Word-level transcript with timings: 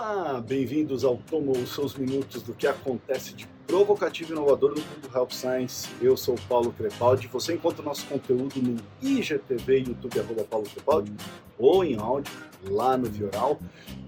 Olá, 0.00 0.40
bem-vindos 0.40 1.02
ao 1.02 1.16
Tomo 1.16 1.50
os 1.50 1.74
seus 1.74 1.96
minutos 1.96 2.40
do 2.40 2.54
que 2.54 2.68
acontece 2.68 3.34
de 3.34 3.48
provocativo 3.66 4.30
e 4.30 4.32
inovador 4.32 4.70
no 4.70 4.76
mundo 4.76 5.10
Health 5.12 5.30
Science. 5.32 5.88
Eu 6.00 6.16
sou 6.16 6.36
o 6.36 6.40
Paulo 6.42 6.72
Crepaldi. 6.72 7.26
Você 7.26 7.54
encontra 7.54 7.82
nosso 7.84 8.06
conteúdo 8.06 8.62
no 8.62 8.76
IGTV, 9.02 9.78
YouTube, 9.88 10.20
arroba 10.20 10.44
Paulo 10.44 10.66
Crepaldi, 10.70 11.12
ou 11.58 11.82
em 11.82 11.96
áudio, 11.96 12.32
lá 12.70 12.96
no 12.96 13.06
Vioral. 13.10 13.58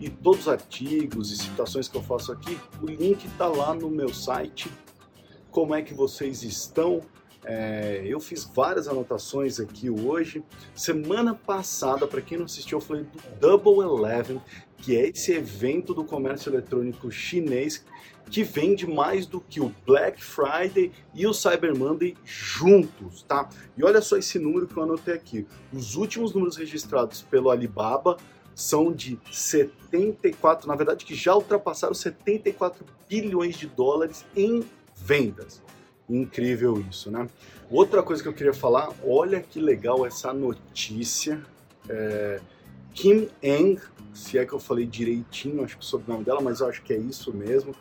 E 0.00 0.08
todos 0.08 0.42
os 0.42 0.48
artigos 0.48 1.32
e 1.32 1.39
citações 1.39 1.89
que 1.89 1.96
eu 1.96 2.02
faço 2.04 2.30
aqui, 2.30 2.57
o 2.80 2.86
link 2.86 3.25
está 3.25 3.48
lá 3.48 3.75
no 3.75 3.91
meu 3.91 4.14
site. 4.14 4.70
Como 5.50 5.75
é 5.75 5.82
que 5.82 5.93
vocês 5.93 6.45
estão? 6.45 7.02
É, 7.45 8.02
eu 8.04 8.20
fiz 8.20 8.45
várias 8.45 8.86
anotações 8.86 9.59
aqui 9.59 9.88
hoje. 9.88 10.45
Semana 10.75 11.34
passada, 11.34 12.07
para 12.07 12.20
quem 12.20 12.38
não 12.38 12.45
assistiu, 12.45 12.79
eu 12.79 12.82
falei 12.82 13.04
do 13.04 13.41
Double 13.41 13.82
Eleven, 13.82 14.41
que 14.83 14.97
é 14.97 15.09
esse 15.09 15.33
evento 15.33 15.93
do 15.93 16.05
comércio 16.05 16.51
eletrônico 16.51 17.11
chinês 17.11 17.84
que 18.30 18.45
vende 18.45 18.87
mais 18.87 19.27
do 19.27 19.41
que 19.41 19.61
o 19.61 19.75
Black 19.84 20.23
Friday 20.23 20.93
e 21.12 21.27
o 21.27 21.34
Cyber 21.34 21.77
Monday 21.77 22.16
juntos, 22.25 23.23
tá? 23.23 23.48
E 23.77 23.83
olha 23.83 24.01
só 24.01 24.16
esse 24.16 24.38
número 24.38 24.69
que 24.69 24.77
eu 24.77 24.85
anotei 24.85 25.15
aqui. 25.15 25.47
Os 25.73 25.97
últimos 25.97 26.33
números 26.33 26.57
registrados 26.57 27.23
pelo 27.23 27.51
Alibaba 27.51 28.16
são 28.55 28.93
de 28.93 29.19
74, 29.30 30.69
na 30.69 30.77
verdade 30.77 31.05
que 31.05 31.15
já 31.15 31.35
ultrapassaram 31.35 31.95
74 31.95 32.85
bilhões 33.09 33.57
de 33.57 33.66
dólares 33.66 34.24
em 34.37 34.65
vendas. 34.95 35.60
Incrível 36.09 36.85
isso, 36.88 37.10
né? 37.10 37.29
Outra 37.71 38.02
coisa 38.02 38.23
que 38.23 38.29
eu 38.29 38.33
queria 38.33 38.52
falar, 38.52 38.91
olha 39.05 39.41
que 39.41 39.60
legal 39.60 40.05
essa 40.07 40.33
notícia. 40.33 41.41
É, 41.88 42.41
Kim 42.95 43.29
Eng, 43.43 43.80
se 44.12 44.39
é 44.39 44.45
que 44.45 44.53
eu 44.53 44.61
falei 44.61 44.87
direitinho, 44.87 45.65
acho 45.65 45.77
que 45.77 45.83
o 45.83 45.87
sobrenome 45.87 46.25
dela, 46.25 46.41
mas 46.41 46.61
eu 46.61 46.69
acho 46.69 46.83
que 46.83 46.93
é 46.93 46.97
isso 46.97 47.33
mesmo, 47.33 47.75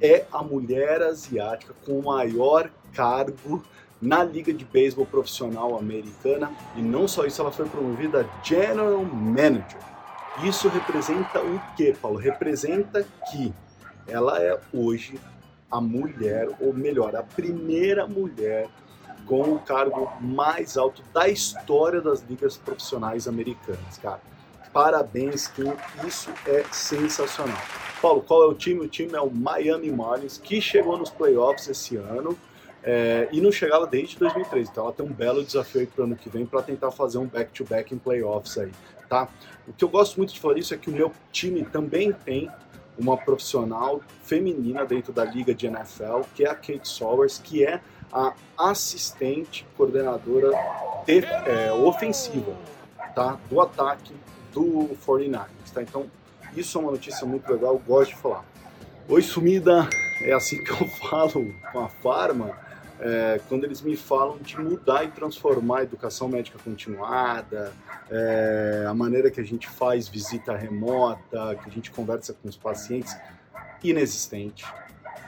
é 0.00 0.24
a 0.32 0.42
mulher 0.42 1.02
asiática 1.02 1.74
com 1.84 1.98
o 1.98 2.04
maior 2.04 2.70
cargo 2.92 3.62
na 4.00 4.24
Liga 4.24 4.52
de 4.52 4.64
Beisebol 4.64 5.06
Profissional 5.06 5.78
Americana 5.78 6.52
e 6.76 6.82
não 6.82 7.06
só 7.06 7.24
isso, 7.24 7.40
ela 7.40 7.52
foi 7.52 7.68
promovida 7.68 8.22
a 8.22 8.44
General 8.44 9.04
Manager. 9.04 9.80
Isso 10.42 10.68
representa 10.68 11.40
o 11.40 11.60
que, 11.76 11.92
Paulo? 11.92 12.18
Representa 12.18 13.06
que 13.30 13.52
ela 14.08 14.42
é 14.42 14.58
hoje 14.72 15.20
a 15.70 15.80
mulher, 15.80 16.48
ou 16.60 16.72
melhor, 16.72 17.14
a 17.14 17.22
primeira 17.22 18.06
mulher 18.06 18.68
com 19.26 19.54
o 19.54 19.58
cargo 19.60 20.10
mais 20.20 20.76
alto 20.76 21.02
da 21.14 21.28
história 21.28 22.00
das 22.00 22.22
ligas 22.22 22.56
profissionais 22.56 23.28
americanas, 23.28 23.98
cara. 23.98 24.20
Parabéns, 24.72 25.48
Kim, 25.48 25.72
isso 26.06 26.30
é 26.46 26.64
sensacional. 26.72 27.58
Paulo, 28.00 28.22
qual 28.22 28.42
é 28.42 28.46
o 28.46 28.54
time? 28.54 28.80
O 28.80 28.88
time 28.88 29.14
é 29.14 29.20
o 29.20 29.30
Miami 29.30 29.90
Marlins, 29.90 30.38
que 30.38 30.60
chegou 30.60 30.96
nos 30.96 31.10
playoffs 31.10 31.68
esse 31.68 31.96
ano 31.96 32.36
é, 32.82 33.28
e 33.30 33.40
não 33.40 33.52
chegava 33.52 33.86
desde 33.86 34.18
2003. 34.18 34.70
Então 34.70 34.84
ela 34.84 34.92
tem 34.92 35.04
um 35.04 35.12
belo 35.12 35.44
desafio 35.44 35.82
aí 35.82 35.86
para 35.86 36.02
o 36.02 36.04
ano 36.04 36.16
que 36.16 36.28
vem 36.30 36.46
para 36.46 36.62
tentar 36.62 36.90
fazer 36.90 37.18
um 37.18 37.26
back-to-back 37.26 37.90
-back 37.90 37.94
em 37.94 37.98
playoffs 37.98 38.58
aí, 38.58 38.72
tá? 39.08 39.28
O 39.68 39.72
que 39.72 39.84
eu 39.84 39.88
gosto 39.88 40.16
muito 40.16 40.32
de 40.32 40.40
falar 40.40 40.58
isso 40.58 40.72
é 40.72 40.76
que 40.78 40.90
o 40.90 40.92
meu 40.92 41.12
time 41.30 41.64
também 41.64 42.12
tem 42.12 42.50
uma 42.98 43.16
profissional 43.16 44.00
feminina 44.22 44.84
dentro 44.84 45.12
da 45.12 45.24
liga 45.24 45.54
de 45.54 45.66
NFL, 45.66 46.22
que 46.34 46.44
é 46.44 46.50
a 46.50 46.54
Kate 46.54 46.88
Sowers, 46.88 47.38
que 47.38 47.64
é 47.64 47.80
a 48.12 48.34
assistente 48.58 49.66
coordenadora 49.76 50.50
de, 51.06 51.24
é, 51.24 51.72
ofensiva 51.72 52.54
tá, 53.14 53.38
do 53.48 53.60
ataque 53.60 54.14
do 54.52 54.90
49ers. 55.06 55.46
Tá? 55.72 55.82
Então, 55.82 56.06
isso 56.56 56.78
é 56.78 56.80
uma 56.80 56.90
notícia 56.90 57.26
muito 57.26 57.50
legal, 57.50 57.80
gosto 57.86 58.10
de 58.10 58.16
falar. 58.16 58.44
Oi, 59.08 59.22
sumida! 59.22 59.88
É 60.20 60.32
assim 60.32 60.62
que 60.62 60.70
eu 60.70 60.86
falo 61.08 61.54
com 61.72 61.80
a 61.80 61.88
Farma, 61.88 62.56
é, 63.00 63.40
quando 63.48 63.64
eles 63.64 63.82
me 63.82 63.96
falam 63.96 64.38
de 64.38 64.58
mudar 64.60 65.04
e 65.04 65.08
transformar 65.08 65.80
a 65.80 65.82
educação 65.82 66.28
médica 66.28 66.58
continuada, 66.62 67.72
é, 68.08 68.84
a 68.86 68.94
maneira 68.94 69.30
que 69.30 69.40
a 69.40 69.44
gente 69.44 69.68
faz 69.68 70.06
visita 70.06 70.56
remota, 70.56 71.56
que 71.56 71.68
a 71.68 71.72
gente 71.72 71.90
conversa 71.90 72.32
com 72.32 72.48
os 72.48 72.56
pacientes, 72.56 73.16
inexistente. 73.82 74.64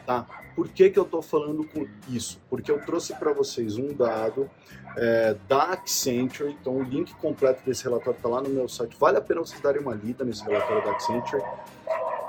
Tá? 0.06 0.26
Por 0.54 0.68
que, 0.68 0.90
que 0.90 0.98
eu 0.98 1.04
estou 1.04 1.22
falando 1.22 1.64
com 1.64 1.86
isso? 2.08 2.40
Porque 2.48 2.70
eu 2.70 2.80
trouxe 2.84 3.14
para 3.14 3.32
vocês 3.32 3.76
um 3.76 3.92
dado 3.92 4.48
é, 4.96 5.36
da 5.48 5.72
Accenture, 5.72 6.56
então 6.60 6.76
o 6.76 6.82
link 6.82 7.14
completo 7.16 7.64
desse 7.64 7.84
relatório 7.84 8.16
está 8.16 8.28
lá 8.28 8.40
no 8.40 8.50
meu 8.50 8.68
site, 8.68 8.96
vale 8.98 9.18
a 9.18 9.20
pena 9.20 9.40
vocês 9.40 9.60
darem 9.60 9.80
uma 9.80 9.94
lida 9.94 10.24
nesse 10.24 10.44
relatório 10.44 10.84
da 10.84 10.92
Accenture, 10.92 11.42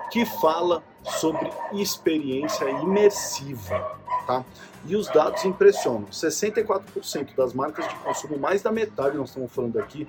que 0.09 0.25
fala 0.25 0.81
sobre 1.03 1.51
experiência 1.73 2.69
imersiva 2.81 4.05
tá? 4.25 4.43
E 4.85 4.95
os 4.95 5.07
dados 5.07 5.43
impressionam. 5.45 6.05
64% 6.05 7.35
das 7.35 7.53
marcas 7.53 7.87
de 7.87 7.95
consumo, 7.95 8.37
mais 8.37 8.61
da 8.61 8.71
metade 8.71 9.17
nós 9.17 9.29
estamos 9.29 9.51
falando 9.51 9.79
aqui, 9.79 10.07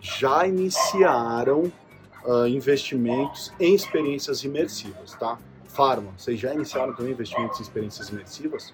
já 0.00 0.46
iniciaram 0.46 1.72
uh, 2.24 2.46
investimentos 2.46 3.52
em 3.58 3.74
experiências 3.74 4.42
imersivas, 4.44 5.12
tá? 5.14 5.38
Pharma, 5.76 6.10
vocês 6.16 6.40
já 6.40 6.54
iniciaram 6.54 6.94
também 6.94 7.12
investimentos 7.12 7.60
em 7.60 7.62
experiências 7.62 8.08
imersivas? 8.08 8.72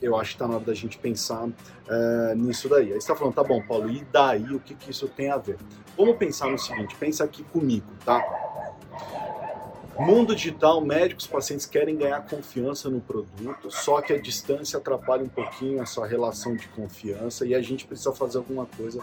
Eu 0.00 0.14
acho 0.14 0.30
que 0.30 0.34
está 0.36 0.46
na 0.46 0.54
hora 0.54 0.64
da 0.64 0.74
gente 0.74 0.96
pensar 0.98 1.48
uh, 1.48 2.34
nisso 2.36 2.68
daí. 2.68 2.84
Aí 2.84 2.90
você 2.92 2.98
está 2.98 3.16
falando, 3.16 3.34
tá 3.34 3.42
bom, 3.42 3.60
Paulo, 3.66 3.90
e 3.90 4.04
daí 4.12 4.54
o 4.54 4.60
que, 4.60 4.76
que 4.76 4.92
isso 4.92 5.08
tem 5.08 5.30
a 5.30 5.36
ver? 5.36 5.56
Vamos 5.96 6.16
pensar 6.16 6.48
no 6.48 6.58
seguinte, 6.58 6.94
pensa 6.94 7.24
aqui 7.24 7.42
comigo, 7.42 7.86
tá? 8.04 8.22
Mundo 9.98 10.36
digital, 10.36 10.80
médicos, 10.80 11.26
pacientes 11.26 11.66
querem 11.66 11.96
ganhar 11.96 12.20
confiança 12.26 12.88
no 12.88 13.00
produto, 13.00 13.68
só 13.70 14.00
que 14.00 14.12
a 14.12 14.20
distância 14.20 14.78
atrapalha 14.78 15.24
um 15.24 15.28
pouquinho 15.28 15.82
a 15.82 15.86
sua 15.86 16.06
relação 16.06 16.54
de 16.54 16.68
confiança 16.68 17.44
e 17.44 17.54
a 17.54 17.60
gente 17.60 17.84
precisa 17.84 18.12
fazer 18.12 18.38
alguma 18.38 18.66
coisa 18.66 19.00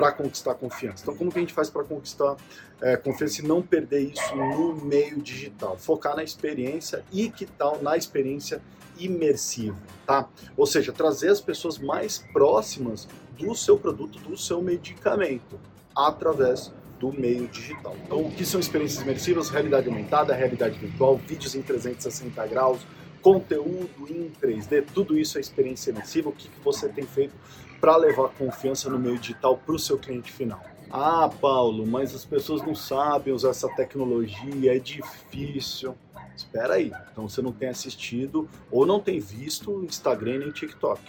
para 0.00 0.12
conquistar 0.12 0.54
confiança. 0.54 1.02
Então, 1.02 1.14
como 1.14 1.30
que 1.30 1.38
a 1.38 1.42
gente 1.42 1.52
faz 1.52 1.68
para 1.68 1.84
conquistar 1.84 2.34
é, 2.80 2.96
confiança 2.96 3.42
e 3.42 3.46
não 3.46 3.60
perder 3.60 4.00
isso 4.00 4.34
no 4.34 4.74
meio 4.76 5.20
digital? 5.20 5.76
Focar 5.76 6.16
na 6.16 6.24
experiência 6.24 7.04
e 7.12 7.28
que 7.28 7.44
tal 7.44 7.82
na 7.82 7.98
experiência 7.98 8.62
imersiva, 8.98 9.76
tá? 10.06 10.26
Ou 10.56 10.64
seja, 10.64 10.90
trazer 10.90 11.28
as 11.28 11.40
pessoas 11.40 11.78
mais 11.78 12.24
próximas 12.32 13.06
do 13.38 13.54
seu 13.54 13.78
produto, 13.78 14.18
do 14.20 14.38
seu 14.38 14.62
medicamento, 14.62 15.60
através 15.94 16.72
do 16.98 17.12
meio 17.12 17.46
digital. 17.48 17.94
Então, 18.04 18.22
o 18.22 18.30
que 18.30 18.44
são 18.46 18.58
experiências 18.58 19.02
imersivas? 19.02 19.50
Realidade 19.50 19.86
aumentada, 19.86 20.34
realidade 20.34 20.78
virtual, 20.78 21.18
vídeos 21.18 21.54
em 21.54 21.60
360 21.60 22.46
graus, 22.46 22.80
conteúdo 23.20 24.06
em 24.08 24.30
3D, 24.40 24.84
tudo 24.94 25.18
isso 25.18 25.38
é 25.38 25.40
experiência 25.40 25.90
imersiva. 25.90 26.30
O 26.30 26.32
que, 26.32 26.48
que 26.48 26.60
você 26.60 26.88
tem 26.88 27.04
feito 27.04 27.34
para 27.80 27.96
levar 27.96 28.28
confiança 28.30 28.90
no 28.90 28.98
meio 28.98 29.18
digital 29.18 29.56
para 29.56 29.74
o 29.74 29.78
seu 29.78 29.98
cliente 29.98 30.30
final? 30.32 30.62
Ah, 30.90 31.30
Paulo, 31.40 31.86
mas 31.86 32.14
as 32.14 32.24
pessoas 32.24 32.62
não 32.62 32.74
sabem 32.74 33.32
usar 33.32 33.50
essa 33.50 33.68
tecnologia, 33.68 34.74
é 34.74 34.78
difícil. 34.78 35.94
Espera 36.36 36.74
aí, 36.74 36.92
então 37.12 37.28
você 37.28 37.40
não 37.40 37.52
tem 37.52 37.68
assistido 37.68 38.48
ou 38.70 38.86
não 38.86 38.98
tem 38.98 39.20
visto 39.20 39.84
Instagram 39.84 40.38
nem 40.38 40.50
TikTok, 40.50 41.00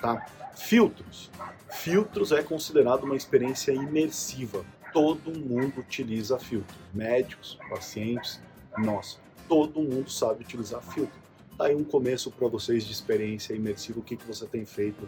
tá? 0.00 0.26
Filtros. 0.56 1.30
Filtros 1.70 2.32
é 2.32 2.42
considerado 2.42 3.04
uma 3.04 3.16
experiência 3.16 3.72
imersiva 3.72 4.64
todo 4.94 5.36
mundo 5.36 5.80
utiliza 5.80 6.38
filtro. 6.38 6.76
Médicos, 6.94 7.58
pacientes, 7.68 8.40
nós. 8.78 9.20
Todo 9.48 9.82
mundo 9.82 10.08
sabe 10.08 10.44
utilizar 10.44 10.80
filtro. 10.80 11.23
Tá 11.56 11.66
aí 11.66 11.76
um 11.76 11.84
começo 11.84 12.32
para 12.32 12.48
vocês 12.48 12.84
de 12.84 12.92
experiência 12.92 13.54
imersiva, 13.54 14.00
o 14.00 14.02
que, 14.02 14.16
que 14.16 14.26
você 14.26 14.44
tem 14.44 14.64
feito 14.64 15.06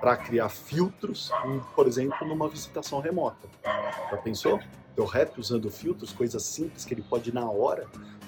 para 0.00 0.16
criar 0.16 0.48
filtros, 0.48 1.30
por 1.74 1.86
exemplo, 1.86 2.26
numa 2.26 2.48
visitação 2.48 2.98
remota. 3.00 3.46
Já 3.62 4.16
pensou? 4.16 4.58
Teu 4.96 5.04
rap 5.04 5.38
usando 5.38 5.70
filtros, 5.70 6.12
coisas 6.12 6.42
simples 6.42 6.84
que 6.84 6.94
ele 6.94 7.02
pode 7.02 7.32
na 7.32 7.48
hora 7.48 7.86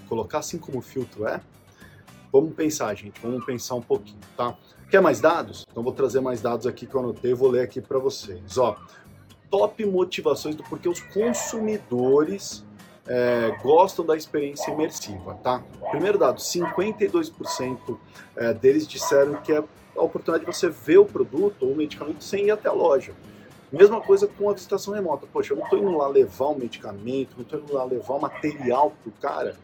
colocar 0.08 0.38
assim 0.38 0.58
como 0.58 0.82
filtro 0.82 1.26
é? 1.26 1.40
Vamos 2.30 2.54
pensar, 2.54 2.94
gente, 2.94 3.20
vamos 3.20 3.44
pensar 3.44 3.76
um 3.76 3.82
pouquinho, 3.82 4.20
tá? 4.36 4.56
Quer 4.90 5.00
mais 5.00 5.20
dados? 5.20 5.66
Então 5.70 5.82
vou 5.82 5.92
trazer 5.92 6.20
mais 6.20 6.42
dados 6.42 6.66
aqui 6.66 6.86
que 6.86 6.94
eu 6.94 7.00
anotei, 7.00 7.32
vou 7.32 7.48
ler 7.48 7.62
aqui 7.62 7.80
para 7.80 7.98
vocês. 7.98 8.58
Ó, 8.58 8.76
top 9.50 9.84
motivações 9.86 10.54
do 10.54 10.62
porquê 10.64 10.88
os 10.88 11.00
consumidores 11.00 12.64
é, 13.06 13.56
gostam 13.62 14.04
da 14.04 14.16
experiência 14.16 14.70
imersiva, 14.70 15.34
tá? 15.42 15.62
Primeiro 15.90 16.18
dado, 16.18 16.40
52% 16.40 17.98
é, 18.36 18.54
deles 18.54 18.86
disseram 18.86 19.34
que 19.36 19.52
é 19.52 19.62
a 19.96 20.02
oportunidade 20.02 20.44
de 20.44 20.52
você 20.52 20.68
ver 20.68 20.98
o 20.98 21.04
produto 21.04 21.64
ou 21.66 21.72
o 21.72 21.76
medicamento 21.76 22.22
sem 22.24 22.46
ir 22.46 22.50
até 22.50 22.68
a 22.68 22.72
loja. 22.72 23.12
Mesma 23.70 24.00
coisa 24.00 24.28
com 24.28 24.48
a 24.48 24.52
visitação 24.52 24.94
remota. 24.94 25.26
Poxa, 25.32 25.52
eu 25.52 25.56
não 25.56 25.64
estou 25.64 25.78
indo 25.78 25.96
lá 25.96 26.08
levar 26.08 26.48
um 26.48 26.58
medicamento, 26.58 27.34
não 27.36 27.42
estou 27.42 27.60
indo 27.60 27.74
lá 27.74 27.84
levar 27.84 28.14
o 28.14 28.20
material 28.20 28.92
para 29.02 29.08
o 29.08 29.12
cara. 29.20 29.56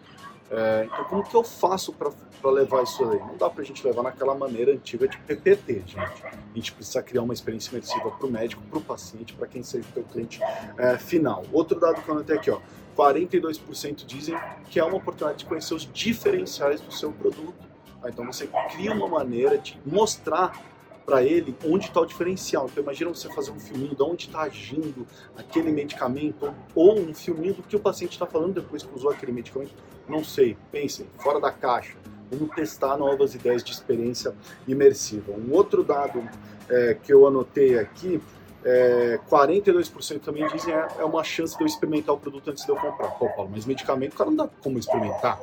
É, 0.51 0.85
então, 0.85 1.05
como 1.05 1.23
que 1.23 1.35
eu 1.35 1.45
faço 1.45 1.93
para 1.93 2.51
levar 2.51 2.83
isso 2.83 3.09
aí? 3.09 3.21
Não 3.21 3.37
dá 3.37 3.49
para 3.49 3.63
a 3.63 3.65
gente 3.65 3.87
levar 3.87 4.03
naquela 4.03 4.35
maneira 4.35 4.73
antiga 4.73 5.07
de 5.07 5.17
PPT, 5.19 5.85
gente. 5.87 5.97
A 5.97 6.55
gente 6.55 6.73
precisa 6.73 7.01
criar 7.03 7.23
uma 7.23 7.33
experiência 7.33 7.71
imersiva 7.71 8.11
para 8.11 8.27
o 8.27 8.31
médico, 8.31 8.61
para 8.69 8.79
o 8.79 8.83
paciente, 8.83 9.33
para 9.35 9.47
quem 9.47 9.63
seja 9.63 9.87
o 9.89 9.93
teu 9.93 10.03
cliente 10.03 10.41
é, 10.77 10.99
final. 10.99 11.45
Outro 11.53 11.79
dado 11.79 12.03
que 12.03 12.09
eu 12.09 12.15
anotei 12.15 12.37
aqui, 12.37 12.51
ó, 12.51 12.59
42% 12.97 14.05
dizem 14.05 14.37
que 14.69 14.81
é 14.81 14.85
uma 14.85 14.97
oportunidade 14.97 15.39
de 15.39 15.45
conhecer 15.45 15.73
os 15.73 15.89
diferenciais 15.93 16.81
do 16.81 16.93
seu 16.93 17.13
produto. 17.13 17.55
Tá? 18.03 18.09
Então 18.09 18.27
você 18.27 18.49
cria 18.73 18.93
uma 18.93 19.07
maneira 19.07 19.57
de 19.57 19.81
mostrar 19.87 20.70
para 21.05 21.23
ele 21.23 21.57
onde 21.65 21.87
está 21.87 22.01
o 22.01 22.07
diferencial. 22.07 22.67
Então 22.71 22.83
imagina 22.83 23.11
você 23.11 23.29
fazer 23.33 23.51
um 23.51 23.61
filminho 23.61 23.95
de 23.95 24.03
onde 24.03 24.27
está 24.27 24.43
agindo 24.43 25.07
aquele 25.37 25.71
medicamento 25.71 26.55
ou 26.75 26.99
um 26.99 27.15
filminho 27.15 27.55
do 27.55 27.63
que 27.63 27.77
o 27.77 27.81
paciente 27.81 28.13
está 28.13 28.27
falando 28.27 28.55
depois 28.55 28.83
que 28.83 28.95
usou 28.95 29.11
aquele 29.11 29.33
medicamento. 29.33 29.73
Não 30.09 30.25
sei, 30.25 30.57
pensem, 30.71 31.07
fora 31.19 31.41
da 31.41 31.51
caixa. 31.51 31.97
Vamos 32.31 32.55
testar 32.55 32.97
novas 32.97 33.35
ideias 33.35 33.65
de 33.65 33.73
experiência 33.73 34.35
imersiva. 34.67 35.33
Um 35.33 35.53
outro 35.53 35.83
dado 35.83 36.23
é, 36.69 36.95
que 36.95 37.13
eu 37.13 37.27
anotei 37.27 37.79
aqui 37.79 38.21
é, 38.65 39.19
42% 39.31 40.21
também 40.21 40.47
dizem 40.49 40.75
é, 40.75 40.89
é 40.99 41.05
uma 41.05 41.25
chance 41.25 41.57
de 41.57 41.63
eu 41.63 41.67
experimentar 41.67 42.15
o 42.15 42.19
produto 42.19 42.51
antes 42.51 42.65
de 42.65 42.71
eu 42.71 42.77
comprar. 42.77 43.09
Pô, 43.13 43.29
Paulo, 43.31 43.51
mas 43.53 43.65
medicamento, 43.65 44.15
cara, 44.15 44.31
não 44.31 44.37
dá 44.37 44.49
como 44.63 44.79
experimentar. 44.79 45.41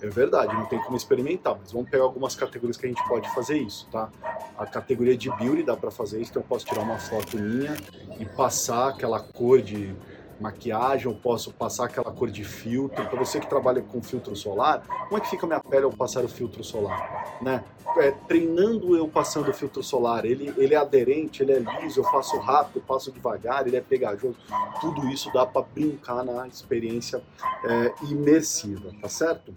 É 0.00 0.08
verdade, 0.08 0.52
não 0.54 0.66
tem 0.66 0.78
como 0.82 0.96
experimentar, 0.96 1.56
mas 1.58 1.72
vamos 1.72 1.88
pegar 1.88 2.04
algumas 2.04 2.34
categorias 2.34 2.76
que 2.76 2.84
a 2.84 2.88
gente 2.88 3.02
pode 3.08 3.28
fazer 3.34 3.56
isso, 3.56 3.88
tá? 3.90 4.10
A 4.58 4.66
categoria 4.66 5.16
de 5.16 5.30
beauty 5.30 5.62
dá 5.62 5.76
para 5.76 5.90
fazer 5.90 6.20
isso, 6.20 6.30
então 6.30 6.42
eu 6.42 6.46
posso 6.46 6.66
tirar 6.66 6.82
uma 6.82 6.98
foto 6.98 7.38
minha 7.38 7.74
e 8.18 8.26
passar 8.26 8.90
aquela 8.90 9.20
cor 9.20 9.62
de 9.62 9.94
maquiagem, 10.40 11.06
eu 11.06 11.14
posso 11.14 11.52
passar 11.52 11.86
aquela 11.86 12.10
cor 12.12 12.30
de 12.30 12.44
filtro. 12.44 13.04
Para 13.06 13.18
você 13.18 13.40
que 13.40 13.46
trabalha 13.46 13.82
com 13.82 14.02
filtro 14.02 14.34
solar, 14.36 14.82
como 15.08 15.16
é 15.16 15.20
que 15.20 15.30
fica 15.30 15.46
minha 15.46 15.60
pele 15.60 15.84
ao 15.84 15.92
passar 15.92 16.24
o 16.24 16.28
filtro 16.28 16.62
solar? 16.62 17.38
Né? 17.40 17.64
É, 17.98 18.10
treinando 18.10 18.96
eu 18.96 19.08
passando 19.08 19.48
o 19.50 19.54
filtro 19.54 19.82
solar, 19.82 20.24
ele, 20.24 20.52
ele 20.56 20.74
é 20.74 20.76
aderente, 20.76 21.42
ele 21.42 21.52
é 21.52 21.58
liso, 21.58 22.00
eu 22.00 22.04
faço 22.04 22.38
rápido, 22.38 22.76
eu 22.76 22.82
passo 22.82 23.10
devagar, 23.10 23.66
ele 23.66 23.76
é 23.76 23.80
pegajoso. 23.80 24.36
Tudo 24.80 25.08
isso 25.08 25.32
dá 25.32 25.46
para 25.46 25.62
brincar 25.62 26.24
na 26.24 26.46
experiência 26.46 27.22
é, 27.64 27.94
imersiva, 28.10 28.92
tá 29.00 29.08
certo? 29.08 29.54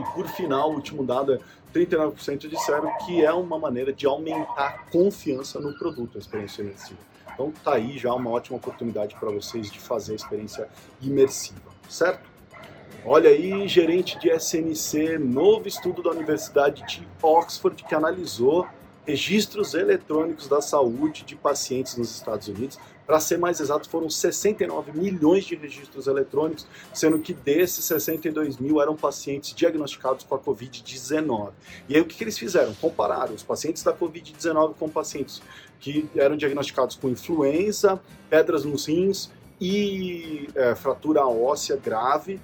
E 0.00 0.14
por 0.14 0.26
final, 0.28 0.70
o 0.70 0.74
último 0.76 1.04
dado 1.04 1.34
é 1.34 1.38
39% 1.74 2.48
disseram 2.48 2.90
que 3.04 3.24
é 3.24 3.32
uma 3.32 3.58
maneira 3.58 3.92
de 3.92 4.06
aumentar 4.06 4.66
a 4.66 4.78
confiança 4.90 5.60
no 5.60 5.76
produto, 5.78 6.16
a 6.16 6.18
experiência 6.18 6.62
imersiva. 6.62 6.98
Então 7.34 7.52
tá 7.62 7.74
aí 7.74 7.98
já 7.98 8.12
uma 8.14 8.30
ótima 8.30 8.56
oportunidade 8.56 9.14
para 9.20 9.30
vocês 9.30 9.70
de 9.70 9.78
fazer 9.78 10.12
a 10.12 10.16
experiência 10.16 10.68
imersiva, 11.00 11.70
certo? 11.88 12.28
Olha 13.04 13.30
aí, 13.30 13.66
gerente 13.66 14.18
de 14.18 14.30
SNC, 14.30 15.18
novo 15.18 15.66
estudo 15.66 16.02
da 16.02 16.10
Universidade 16.10 16.82
de 16.86 17.06
Oxford 17.22 17.82
que 17.82 17.94
analisou 17.94 18.66
registros 19.10 19.74
eletrônicos 19.74 20.46
da 20.46 20.60
saúde 20.60 21.24
de 21.24 21.34
pacientes 21.34 21.96
nos 21.96 22.14
Estados 22.14 22.46
Unidos. 22.46 22.78
Para 23.04 23.18
ser 23.18 23.38
mais 23.38 23.58
exato, 23.58 23.90
foram 23.90 24.08
69 24.08 24.92
milhões 24.92 25.44
de 25.44 25.56
registros 25.56 26.06
eletrônicos, 26.06 26.64
sendo 26.94 27.18
que 27.18 27.34
desses 27.34 27.84
62 27.86 28.58
mil 28.58 28.80
eram 28.80 28.94
pacientes 28.94 29.52
diagnosticados 29.52 30.24
com 30.24 30.36
a 30.36 30.38
Covid-19. 30.38 31.50
E 31.88 31.96
aí 31.96 32.00
o 32.00 32.04
que, 32.04 32.16
que 32.16 32.22
eles 32.22 32.38
fizeram? 32.38 32.72
Compararam 32.74 33.34
os 33.34 33.42
pacientes 33.42 33.82
da 33.82 33.92
Covid-19 33.92 34.74
com 34.78 34.88
pacientes 34.88 35.42
que 35.80 36.08
eram 36.14 36.36
diagnosticados 36.36 36.94
com 36.94 37.08
influenza, 37.08 38.00
pedras 38.28 38.64
nos 38.64 38.86
rins 38.86 39.28
e 39.60 40.48
é, 40.54 40.76
fratura 40.76 41.26
óssea 41.26 41.76
grave 41.76 42.40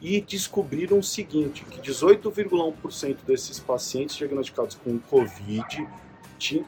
e 0.00 0.20
descobriram 0.20 0.98
o 0.98 1.02
seguinte, 1.02 1.64
que 1.64 1.80
18,1% 1.80 3.18
desses 3.26 3.58
pacientes 3.58 4.16
diagnosticados 4.16 4.76
com 4.76 4.98
Covid 4.98 5.86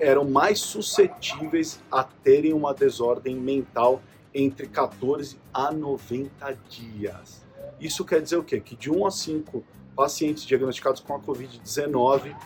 eram 0.00 0.28
mais 0.28 0.60
suscetíveis 0.60 1.80
a 1.90 2.04
terem 2.04 2.52
uma 2.52 2.74
desordem 2.74 3.34
mental 3.36 4.02
entre 4.34 4.66
14 4.66 5.38
a 5.52 5.72
90 5.72 6.58
dias. 6.68 7.42
Isso 7.80 8.04
quer 8.04 8.20
dizer 8.20 8.36
o 8.36 8.44
quê? 8.44 8.60
Que 8.60 8.76
de 8.76 8.90
1 8.90 9.06
a 9.06 9.10
5 9.10 9.64
pacientes 9.96 10.44
diagnosticados 10.44 11.00
com 11.00 11.14
a 11.14 11.20
Covid-19 11.20 12.36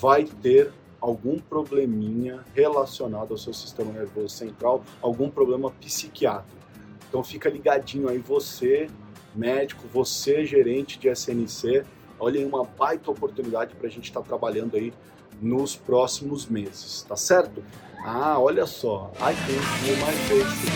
vai 0.00 0.24
ter 0.24 0.72
algum 1.00 1.38
probleminha 1.38 2.44
relacionado 2.54 3.32
ao 3.32 3.38
seu 3.38 3.52
sistema 3.52 3.92
nervoso 3.92 4.28
central, 4.28 4.84
algum 5.00 5.28
problema 5.28 5.70
psiquiátrico. 5.70 6.62
Então 7.08 7.22
fica 7.24 7.50
ligadinho 7.50 8.08
aí 8.08 8.18
você, 8.18 8.88
médico, 9.34 9.86
você, 9.92 10.44
gerente 10.44 10.98
de 10.98 11.08
SNC, 11.08 11.84
olha 12.18 12.40
aí 12.40 12.44
uma 12.44 12.64
baita 12.64 13.10
oportunidade 13.10 13.74
para 13.74 13.86
a 13.86 13.90
gente 13.90 14.04
estar 14.04 14.20
tá 14.20 14.26
trabalhando 14.26 14.76
aí 14.76 14.92
nos 15.40 15.74
próximos 15.76 16.46
meses, 16.46 17.02
tá 17.02 17.16
certo? 17.16 17.62
Ah, 18.04 18.38
olha 18.38 18.66
só, 18.66 19.12
I 19.16 19.34
think 19.46 19.62
you 19.88 19.96
my 19.96 20.12
face 20.28 20.68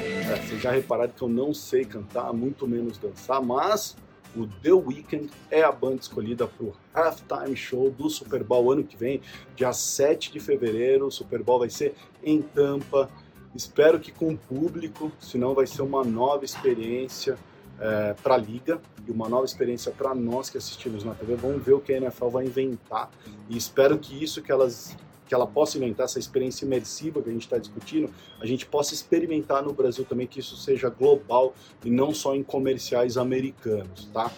É, 0.00 0.36
vocês 0.36 0.62
já 0.62 0.70
repararam 0.70 1.12
que 1.12 1.22
eu 1.22 1.28
não 1.28 1.52
sei 1.52 1.84
cantar, 1.84 2.32
muito 2.32 2.66
menos 2.66 2.96
dançar, 2.98 3.42
mas 3.42 3.96
o 4.34 4.46
The 4.46 4.72
Weeknd 4.72 5.30
é 5.50 5.62
a 5.62 5.70
banda 5.70 5.96
escolhida 6.00 6.46
para 6.46 6.64
o 6.64 6.72
halftime 6.94 7.54
show 7.54 7.90
do 7.90 8.08
Super 8.08 8.42
Bowl 8.42 8.72
ano 8.72 8.82
que 8.82 8.96
vem, 8.96 9.20
dia 9.54 9.72
7 9.72 10.32
de 10.32 10.40
fevereiro. 10.40 11.06
O 11.06 11.10
Super 11.10 11.42
Bowl 11.42 11.58
vai 11.58 11.68
ser 11.68 11.94
em 12.24 12.40
Tampa. 12.40 13.10
Espero 13.54 14.00
que 14.00 14.10
com 14.10 14.32
o 14.32 14.36
público, 14.36 15.12
senão 15.20 15.54
vai 15.54 15.66
ser 15.66 15.82
uma 15.82 16.02
nova 16.02 16.44
experiência 16.44 17.38
é, 17.78 18.14
para 18.22 18.34
a 18.34 18.38
liga 18.38 18.80
e 19.06 19.10
uma 19.10 19.28
nova 19.28 19.44
experiência 19.44 19.92
para 19.92 20.14
nós 20.14 20.48
que 20.48 20.56
assistimos 20.56 21.04
na 21.04 21.14
TV. 21.14 21.36
Vamos 21.36 21.62
ver 21.62 21.74
o 21.74 21.80
que 21.80 21.92
a 21.92 21.96
NFL 21.96 22.28
vai 22.28 22.46
inventar 22.46 23.10
e 23.48 23.56
espero 23.56 23.98
que 23.98 24.22
isso 24.22 24.42
que 24.42 24.50
elas 24.50 24.96
que 25.26 25.34
ela 25.34 25.46
possa 25.46 25.78
inventar 25.78 26.04
essa 26.04 26.18
experiência 26.18 26.66
imersiva 26.66 27.22
que 27.22 27.30
a 27.30 27.32
gente 27.32 27.44
está 27.44 27.56
discutindo, 27.56 28.12
a 28.38 28.44
gente 28.44 28.66
possa 28.66 28.92
experimentar 28.92 29.62
no 29.62 29.72
Brasil 29.72 30.04
também, 30.04 30.26
que 30.26 30.40
isso 30.40 30.58
seja 30.58 30.90
global 30.90 31.54
e 31.82 31.88
não 31.88 32.12
só 32.12 32.34
em 32.34 32.42
comerciais 32.42 33.16
americanos, 33.16 34.10
tá? 34.12 34.30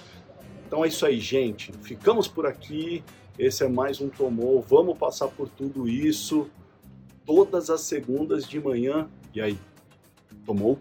Então 0.64 0.84
é 0.84 0.88
isso 0.88 1.05
aí, 1.05 1.19
gente. 1.19 1.72
Ficamos 1.82 2.28
por 2.28 2.46
aqui. 2.46 3.02
Esse 3.37 3.64
é 3.64 3.69
mais 3.69 4.00
um 4.00 4.08
Tomou. 4.08 4.62
Vamos 4.62 4.96
passar 4.96 5.26
por 5.26 5.49
tudo 5.49 5.88
isso 5.88 6.49
todas 7.26 7.71
as 7.71 7.81
segundas 7.82 8.47
de 8.47 8.61
manhã. 8.61 9.09
E 9.35 9.41
aí, 9.41 9.59
tomou? 10.44 10.79